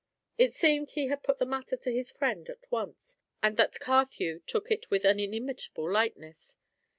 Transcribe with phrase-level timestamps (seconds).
[0.35, 4.39] It seemed he had put the matter to his friend at once, and that Carthew
[4.47, 6.57] took it with an inimitable lightness.